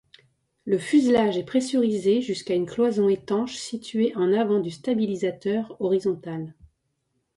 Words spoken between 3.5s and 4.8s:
située en avant du